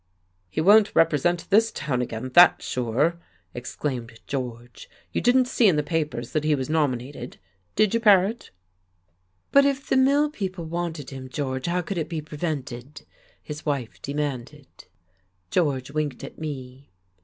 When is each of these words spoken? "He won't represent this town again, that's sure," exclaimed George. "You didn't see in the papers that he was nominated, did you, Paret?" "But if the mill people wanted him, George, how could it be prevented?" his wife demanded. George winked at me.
"He 0.49 0.61
won't 0.61 0.95
represent 0.95 1.47
this 1.51 1.71
town 1.71 2.01
again, 2.01 2.31
that's 2.33 2.65
sure," 2.65 3.21
exclaimed 3.53 4.19
George. 4.25 4.89
"You 5.11 5.21
didn't 5.21 5.45
see 5.47 5.67
in 5.67 5.75
the 5.75 5.83
papers 5.83 6.31
that 6.31 6.43
he 6.43 6.55
was 6.55 6.71
nominated, 6.71 7.37
did 7.75 7.93
you, 7.93 7.99
Paret?" 7.99 8.49
"But 9.51 9.63
if 9.63 9.87
the 9.87 9.97
mill 9.97 10.31
people 10.31 10.65
wanted 10.65 11.11
him, 11.11 11.29
George, 11.29 11.67
how 11.67 11.81
could 11.83 11.99
it 11.99 12.09
be 12.09 12.19
prevented?" 12.19 13.05
his 13.43 13.63
wife 13.63 14.01
demanded. 14.01 14.85
George 15.51 15.91
winked 15.91 16.23
at 16.23 16.39
me. 16.39 16.89